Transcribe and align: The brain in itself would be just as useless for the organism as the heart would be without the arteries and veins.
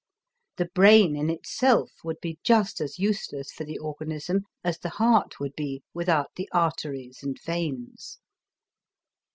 The 0.57 0.65
brain 0.73 1.15
in 1.15 1.29
itself 1.29 1.91
would 2.03 2.17
be 2.23 2.39
just 2.43 2.81
as 2.81 2.97
useless 2.97 3.51
for 3.51 3.65
the 3.65 3.77
organism 3.77 4.45
as 4.63 4.79
the 4.79 4.89
heart 4.89 5.39
would 5.39 5.53
be 5.55 5.83
without 5.93 6.31
the 6.37 6.49
arteries 6.51 7.19
and 7.21 7.37
veins. 7.45 8.17